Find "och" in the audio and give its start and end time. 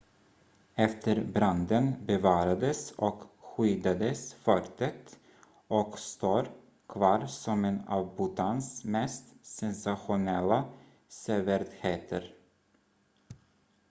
2.91-3.23, 5.67-5.99